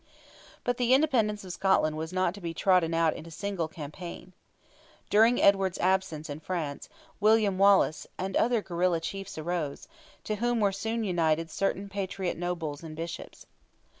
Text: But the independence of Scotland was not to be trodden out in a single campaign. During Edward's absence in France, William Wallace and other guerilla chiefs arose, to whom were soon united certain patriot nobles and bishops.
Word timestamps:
But 0.63 0.77
the 0.77 0.95
independence 0.95 1.43
of 1.45 1.53
Scotland 1.53 1.95
was 1.95 2.11
not 2.11 2.33
to 2.33 2.41
be 2.41 2.55
trodden 2.55 2.91
out 2.95 3.15
in 3.15 3.27
a 3.27 3.29
single 3.29 3.67
campaign. 3.67 4.33
During 5.11 5.39
Edward's 5.39 5.77
absence 5.77 6.27
in 6.27 6.39
France, 6.39 6.89
William 7.19 7.59
Wallace 7.59 8.07
and 8.17 8.35
other 8.35 8.63
guerilla 8.63 8.99
chiefs 8.99 9.37
arose, 9.37 9.87
to 10.23 10.37
whom 10.37 10.59
were 10.59 10.71
soon 10.71 11.03
united 11.03 11.51
certain 11.51 11.87
patriot 11.87 12.35
nobles 12.35 12.81
and 12.81 12.95
bishops. 12.95 13.45